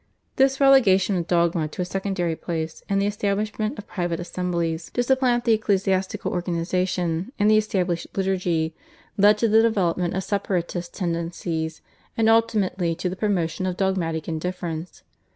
This 0.37 0.59
relegation 0.59 1.15
of 1.15 1.27
dogma 1.27 1.67
to 1.67 1.81
a 1.83 1.85
secondary 1.85 2.35
place, 2.35 2.81
and 2.89 2.99
the 2.99 3.05
establishment 3.05 3.77
of 3.77 3.85
private 3.85 4.19
assemblies 4.19 4.89
to 4.95 5.03
supplant 5.03 5.43
the 5.45 5.53
ecclesiastical 5.53 6.31
organisation 6.31 7.31
and 7.37 7.51
the 7.51 7.57
established 7.57 8.07
liturgy, 8.17 8.73
led 9.15 9.37
to 9.37 9.47
the 9.47 9.61
development 9.61 10.15
of 10.15 10.23
separatist 10.23 10.95
tendencies 10.95 11.83
and 12.17 12.29
ultimately 12.29 12.95
to 12.95 13.09
the 13.09 13.15
promotion 13.15 13.67
of 13.67 13.77
dogmatic 13.77 14.27
indifference. 14.27 15.03